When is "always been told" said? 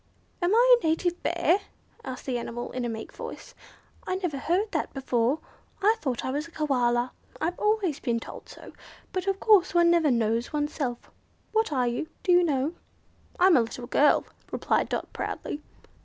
7.59-8.49